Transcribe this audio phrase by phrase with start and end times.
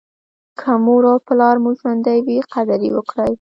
[0.59, 3.29] که مور او پلار مو ژوندي وي قدر یې وکړئ.